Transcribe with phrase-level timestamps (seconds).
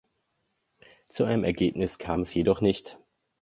[1.09, 2.97] Zu einem Ergebnis kam es jedoch nicht.